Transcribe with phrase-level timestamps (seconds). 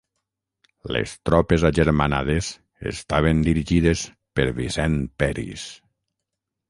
[0.95, 2.49] Les tropes agermanades
[2.93, 4.07] estaven dirigides
[4.39, 5.69] per Vicent Peris.